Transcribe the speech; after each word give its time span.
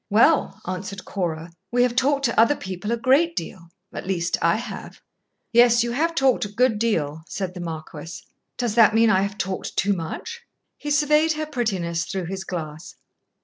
"Well," 0.09 0.59
answered 0.65 1.05
Cora, 1.05 1.51
"we 1.71 1.83
have 1.83 1.95
talked 1.95 2.25
to 2.25 2.39
other 2.39 2.55
people 2.55 2.91
a 2.91 2.97
great 2.97 3.35
deal 3.35 3.69
at 3.93 4.07
least 4.07 4.35
I 4.41 4.55
have." 4.55 4.99
"Yes, 5.53 5.83
you 5.83 5.91
have 5.91 6.15
talked 6.15 6.43
a 6.43 6.49
good 6.49 6.79
deal," 6.79 7.21
said 7.27 7.53
the 7.53 7.59
marquis. 7.59 8.23
"Does 8.57 8.73
that 8.73 8.95
mean 8.95 9.11
I 9.11 9.21
have 9.21 9.37
talked 9.37 9.77
too 9.77 9.93
much?" 9.93 10.41
He 10.79 10.89
surveyed 10.89 11.33
her 11.33 11.45
prettiness 11.45 12.05
through 12.05 12.25
his 12.25 12.43
glass. 12.43 12.95